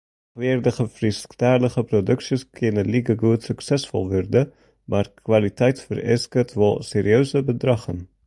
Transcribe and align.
Heechweardige 0.43 0.85
Frysktalige 0.93 1.83
produksjes 1.91 2.45
kinne 2.59 2.85
likegoed 2.87 3.45
suksesfol 3.49 4.09
wurde, 4.15 4.43
mar 4.95 5.09
kwaliteit 5.29 5.83
fereasket 5.91 6.57
wol 6.63 6.77
serieuze 6.89 7.45
bedraggen. 7.53 8.01